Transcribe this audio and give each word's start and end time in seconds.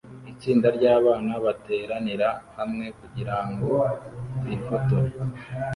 Itsinda 0.31 0.67
ryabana 0.77 1.33
bateranira 1.45 2.29
hamwe 2.57 2.85
kugirango 2.99 3.73
bifotore 4.43 5.13